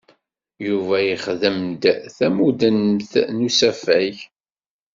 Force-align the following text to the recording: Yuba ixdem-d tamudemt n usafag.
Yuba 0.67 0.97
ixdem-d 1.13 1.83
tamudemt 2.17 3.11
n 3.35 3.37
usafag. 3.47 4.15